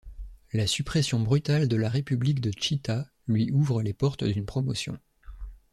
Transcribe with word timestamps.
La 0.51 0.65
suppression 0.65 1.19
brutale 1.19 1.67
de 1.67 1.75
la 1.75 1.87
république 1.87 2.41
de 2.41 2.49
Tchita 2.51 3.05
lui 3.27 3.51
ouvre 3.51 3.83
les 3.83 3.93
portes 3.93 4.23
d'une 4.23 4.47
promotion. 4.47 4.97